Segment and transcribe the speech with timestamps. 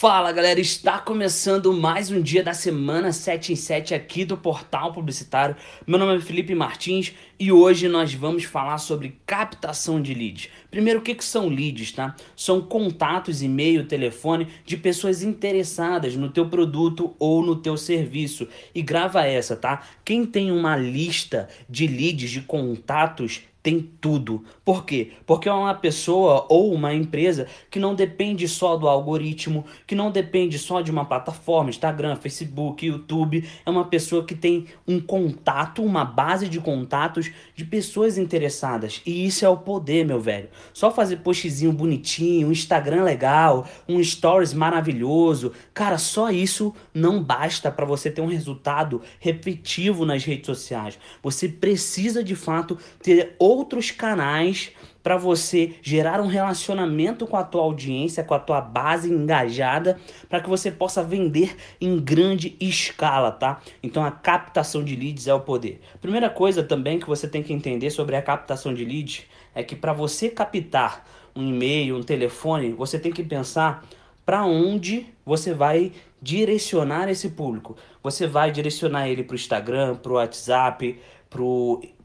[0.00, 4.94] Fala galera, está começando mais um dia da semana 7 em 7 aqui do Portal
[4.94, 5.54] Publicitário.
[5.86, 10.48] Meu nome é Felipe Martins e hoje nós vamos falar sobre captação de leads.
[10.70, 12.16] Primeiro, o que, que são leads, tá?
[12.34, 18.48] São contatos, e-mail, telefone de pessoas interessadas no teu produto ou no teu serviço.
[18.74, 19.86] E grava essa, tá?
[20.02, 24.44] Quem tem uma lista de leads, de contatos, tem tudo.
[24.64, 25.12] Por quê?
[25.26, 30.10] Porque é uma pessoa ou uma empresa que não depende só do algoritmo, que não
[30.10, 33.46] depende só de uma plataforma, Instagram, Facebook, YouTube.
[33.64, 39.02] É uma pessoa que tem um contato, uma base de contatos de pessoas interessadas.
[39.04, 40.48] E isso é o poder, meu velho.
[40.72, 45.52] Só fazer postzinho bonitinho, um Instagram legal, um stories maravilhoso.
[45.74, 50.98] Cara, só isso não basta para você ter um resultado repetitivo nas redes sociais.
[51.22, 54.72] Você precisa de fato ter outros canais
[55.02, 60.40] para você gerar um relacionamento com a tua audiência, com a tua base engajada, para
[60.40, 63.60] que você possa vender em grande escala, tá?
[63.82, 65.80] Então a captação de leads é o poder.
[66.00, 69.22] Primeira coisa também que você tem que entender sobre a captação de leads
[69.54, 73.84] é que para você captar um e-mail, um telefone, você tem que pensar
[74.24, 77.76] para onde você vai direcionar esse público.
[78.02, 81.42] Você vai direcionar ele para o Instagram, para o WhatsApp, para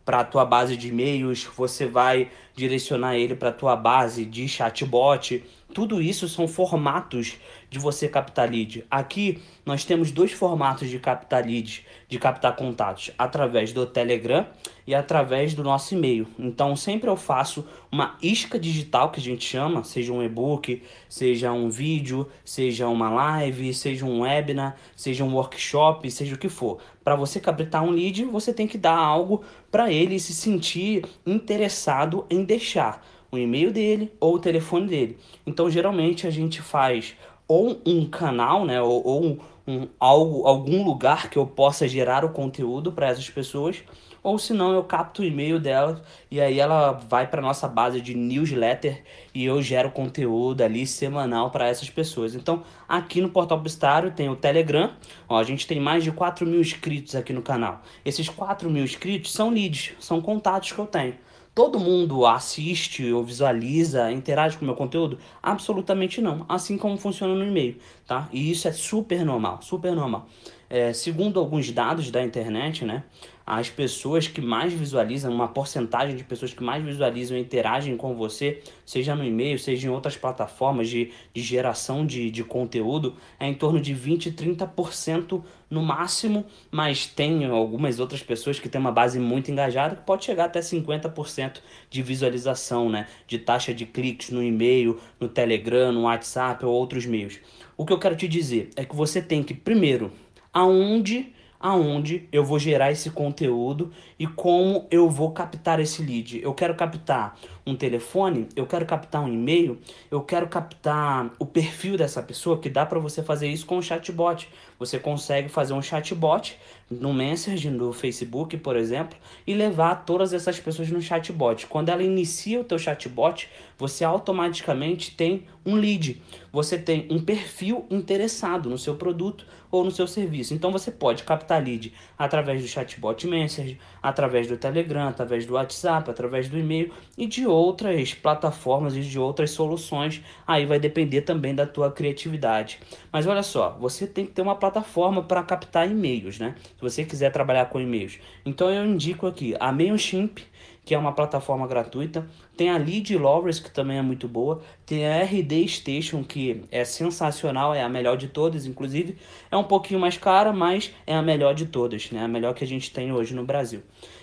[0.06, 4.48] para a tua base de e-mails, você vai direcionar ele para a tua base de
[4.48, 5.44] chatbot.
[5.74, 7.38] Tudo isso são formatos
[7.70, 8.86] de você captar lead.
[8.90, 14.46] Aqui nós temos dois formatos de captar leads, de captar contatos, através do Telegram
[14.88, 16.28] e através do nosso e-mail.
[16.40, 21.52] Então sempre eu faço uma isca digital que a gente chama, seja um e-book, seja
[21.52, 26.80] um vídeo, seja uma live, seja um webinar, seja um workshop, seja o que for.
[27.04, 32.26] Para você captar um lead, você tem que dar algo para ele se sentir interessado
[32.30, 35.18] em deixar o e-mail dele ou o telefone dele.
[35.46, 37.16] Então geralmente a gente faz
[37.48, 42.26] ou um canal, né, ou, ou um, um, algo, algum lugar que eu possa gerar
[42.26, 43.84] o conteúdo para essas pessoas,
[44.24, 46.02] ou se não eu capto o e-mail dela
[46.32, 49.04] e aí ela vai para nossa base de newsletter
[49.36, 52.34] e eu gero conteúdo ali semanal para essas pessoas.
[52.34, 54.94] Então aqui no Portal Publicitário tem o Telegram,
[55.30, 57.84] ó, a gente tem mais de 4 mil inscritos aqui no canal.
[58.04, 61.14] Esses 4 mil inscritos são leads, são contatos que eu tenho
[61.56, 65.18] todo mundo assiste ou visualiza, interage com o meu conteúdo?
[65.42, 66.46] Absolutamente não.
[66.50, 68.28] Assim como funciona no e-mail, tá?
[68.34, 70.28] E isso é super normal, super normal.
[70.70, 73.04] É, segundo alguns dados da internet, né?
[73.46, 78.16] As pessoas que mais visualizam, uma porcentagem de pessoas que mais visualizam e interagem com
[78.16, 83.48] você, seja no e-mail, seja em outras plataformas de, de geração de, de conteúdo, é
[83.48, 88.92] em torno de 20, 30% no máximo, mas tem algumas outras pessoas que têm uma
[88.92, 93.08] base muito engajada que pode chegar até 50% de visualização, né?
[93.28, 97.40] De taxa de cliques no e-mail, no Telegram, no WhatsApp ou outros meios.
[97.78, 100.12] O que eu quero te dizer é que você tem que, primeiro,
[100.52, 106.42] aonde aonde eu vou gerar esse conteúdo e como eu vou captar esse lead.
[106.42, 109.80] Eu quero captar um telefone, eu quero captar um e-mail,
[110.12, 113.82] eu quero captar o perfil dessa pessoa, que dá para você fazer isso com o
[113.82, 114.48] chatbot.
[114.78, 116.58] Você consegue fazer um chatbot
[116.90, 119.18] no Messenger, no Facebook, por exemplo,
[119.48, 121.66] e levar todas essas pessoas no chatbot.
[121.66, 126.22] Quando ela inicia o teu chatbot, você automaticamente tem um lead.
[126.52, 130.54] Você tem um perfil interessado no seu produto ou no seu serviço.
[130.54, 136.10] Então você pode captar lead através do chatbot Messenger, através do Telegram, através do WhatsApp,
[136.10, 140.22] através do e-mail e de outras plataformas e de outras soluções.
[140.48, 142.80] Aí vai depender também da tua criatividade.
[143.12, 146.56] Mas olha só, você tem que ter uma plataforma para captar e-mails, né?
[146.76, 148.20] Se você quiser trabalhar com e-mails.
[148.46, 150.40] Então eu indico aqui a Mailchimp,
[150.86, 152.28] que é uma plataforma gratuita.
[152.56, 154.62] Tem a Lead Lovers, que também é muito boa.
[154.86, 159.18] Tem a RD Station, que é sensacional, é a melhor de todas, inclusive.
[159.50, 162.24] É um pouquinho mais cara, mas é a melhor de todas, né?
[162.24, 163.82] A melhor que a gente tem hoje no Brasil.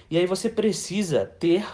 [0.09, 1.67] E aí você precisa ter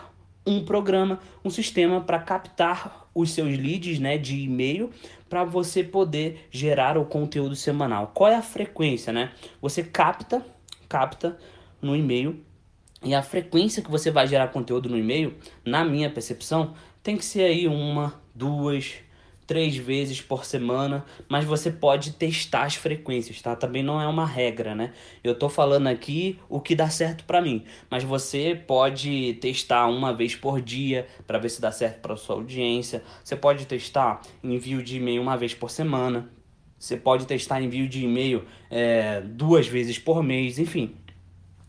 [0.47, 4.91] um programa, um sistema para captar os seus leads né, de e-mail
[5.29, 8.13] para você poder gerar o conteúdo semanal.
[8.15, 9.33] Qual é a frequência, né?
[9.61, 10.43] Você capta,
[10.89, 11.37] capta
[11.83, 12.43] no e-mail
[13.03, 15.35] e a frequência que você vai gerar conteúdo no e-mail,
[15.65, 18.95] na minha percepção, tem que ser aí uma, duas,
[19.49, 23.57] três vezes por semana, mas você pode testar as frequências, tá?
[23.57, 24.93] Também não é uma regra, né?
[25.25, 30.13] Eu tô falando aqui o que dá certo para mim, mas você pode testar uma
[30.13, 33.03] vez por dia para ver se dá certo para sua audiência.
[33.25, 36.29] Você pode testar envio de e-mail uma vez por semana.
[36.79, 40.95] Você pode testar envio de e-mail é, duas vezes por mês, enfim.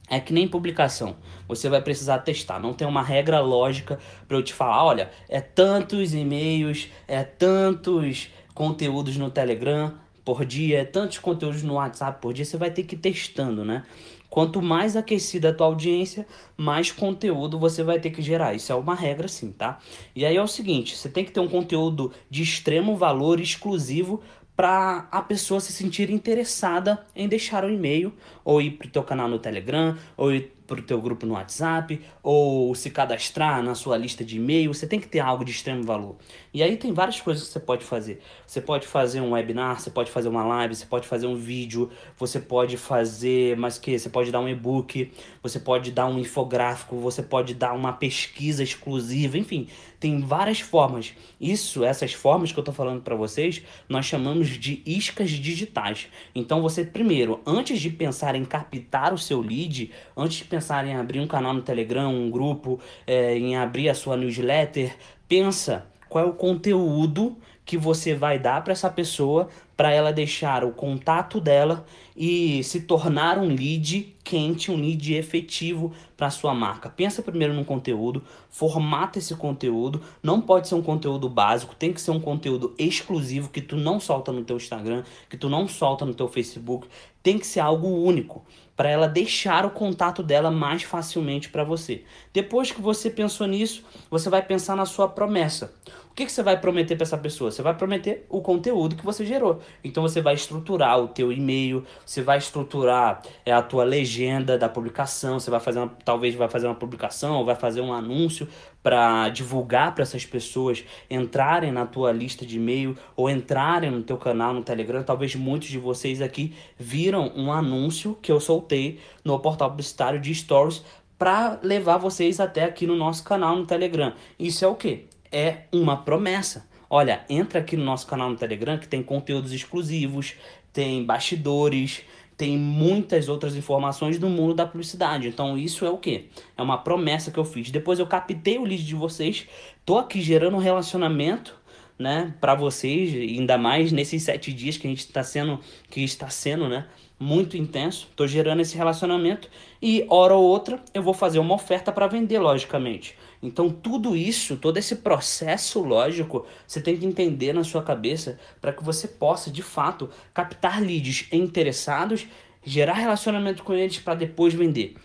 [0.09, 1.15] É que nem publicação.
[1.47, 2.59] Você vai precisar testar.
[2.59, 8.29] Não tem uma regra lógica para eu te falar, olha, é tantos e-mails, é tantos
[8.53, 9.93] conteúdos no Telegram
[10.25, 13.83] por dia, tantos conteúdos no WhatsApp por dia, você vai ter que ir testando, né?
[14.29, 18.53] Quanto mais aquecida a tua audiência, mais conteúdo você vai ter que gerar.
[18.53, 19.79] Isso é uma regra sim, tá?
[20.15, 24.21] E aí é o seguinte, você tem que ter um conteúdo de extremo valor exclusivo
[24.59, 28.13] para a pessoa se sentir interessada em deixar um e-mail
[28.43, 31.33] ou ir para o teu canal no Telegram ou ir para o teu grupo no
[31.33, 35.51] WhatsApp ou se cadastrar na sua lista de e-mail, você tem que ter algo de
[35.51, 36.15] extremo valor.
[36.53, 38.21] E aí tem várias coisas que você pode fazer.
[38.45, 41.89] Você pode fazer um webinar, você pode fazer uma live, você pode fazer um vídeo,
[42.17, 45.11] você pode fazer, mas que você pode dar um e-book,
[45.41, 49.67] você pode dar um infográfico, você pode dar uma pesquisa exclusiva, enfim,
[49.99, 51.13] tem várias formas.
[51.41, 56.07] Isso, essas formas que eu estou falando para vocês, nós chamamos de iscas digitais.
[56.33, 60.95] Então você primeiro, antes de pensar em captar o seu lead, antes de pensar em
[60.95, 64.95] abrir um canal no Telegram, um grupo, é, em abrir a sua newsletter,
[65.27, 69.47] pensa qual é o conteúdo que você vai dar para essa pessoa
[69.77, 71.85] para ela deixar o contato dela
[72.17, 76.87] e se tornar um lead quente, um lead efetivo para sua marca.
[76.87, 81.99] Pensa primeiro no conteúdo, formata esse conteúdo, não pode ser um conteúdo básico, tem que
[81.99, 86.05] ser um conteúdo exclusivo que tu não solta no teu Instagram, que tu não solta
[86.05, 86.87] no teu Facebook,
[87.23, 88.45] tem que ser algo único
[88.79, 92.03] para ela deixar o contato dela mais facilmente para você.
[92.31, 95.73] Depois que você pensou nisso, você vai pensar na sua promessa.
[96.09, 97.51] O que, que você vai prometer para essa pessoa?
[97.51, 99.59] Você vai prometer o conteúdo que você gerou.
[99.83, 104.18] Então você vai estruturar o teu e-mail, você vai estruturar é, a tua legenda
[104.57, 107.93] da publicação, você vai fazer uma, talvez vai fazer uma publicação ou vai fazer um
[107.93, 108.47] anúncio
[108.83, 114.17] para divulgar para essas pessoas entrarem na tua lista de e-mail ou entrarem no teu
[114.17, 115.03] canal no Telegram.
[115.03, 120.33] Talvez muitos de vocês aqui viram um anúncio que eu soltei no portal publicitário de
[120.33, 120.83] Stories
[121.17, 124.13] para levar vocês até aqui no nosso canal no Telegram.
[124.37, 125.07] Isso é o que?
[125.31, 126.67] É uma promessa.
[126.89, 130.35] Olha, entra aqui no nosso canal no Telegram que tem conteúdos exclusivos,
[130.73, 132.01] tem bastidores,
[132.39, 135.27] tem muitas outras informações do mundo da publicidade.
[135.27, 136.29] Então isso é o que?
[136.57, 137.69] É uma promessa que eu fiz.
[137.69, 139.45] Depois eu captei o lead de vocês,
[139.85, 141.53] tô aqui gerando um relacionamento,
[141.99, 145.59] né, para vocês, ainda mais nesses sete dias que a gente está sendo,
[145.89, 146.87] que está sendo, né,
[147.19, 148.07] muito intenso.
[148.15, 149.49] Tô gerando esse relacionamento
[149.81, 153.17] e hora ou outra eu vou fazer uma oferta para vender, logicamente.
[153.41, 158.73] Então, tudo isso, todo esse processo lógico, você tem que entender na sua cabeça para
[158.73, 162.27] que você possa, de fato, captar leads interessados,
[162.63, 164.95] gerar relacionamento com eles para depois vender.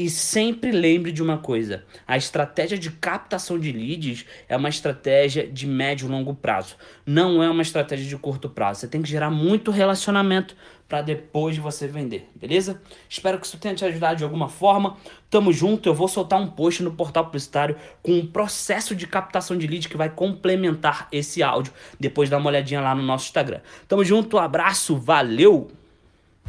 [0.00, 5.46] E sempre lembre de uma coisa: a estratégia de captação de leads é uma estratégia
[5.46, 8.80] de médio e longo prazo, não é uma estratégia de curto prazo.
[8.80, 10.56] Você tem que gerar muito relacionamento
[10.88, 12.80] para depois você vender, beleza?
[13.10, 14.96] Espero que isso tenha te ajudado de alguma forma.
[15.28, 19.58] Tamo junto, eu vou soltar um post no portal publicitário com um processo de captação
[19.58, 21.74] de lead que vai complementar esse áudio.
[22.00, 23.60] Depois dá uma olhadinha lá no nosso Instagram.
[23.86, 25.70] Tamo junto, um abraço, valeu!